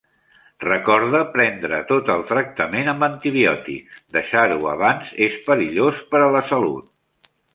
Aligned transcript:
Recorda 0.63 1.19
prendre 1.35 1.81
tot 1.91 2.07
el 2.13 2.23
tractament 2.31 2.89
amb 2.95 3.05
antibiòtics, 3.09 4.01
deixar-ho 4.17 4.57
abans 4.73 5.13
és 5.29 5.37
perillós 5.51 6.01
per 6.15 6.23
a 6.29 6.33
la 6.37 6.45
salut. 6.53 7.33